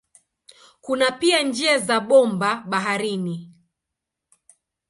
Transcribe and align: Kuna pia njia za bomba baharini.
Kuna 0.81 1.11
pia 1.11 1.41
njia 1.43 1.77
za 1.79 1.99
bomba 1.99 2.63
baharini. 2.67 3.51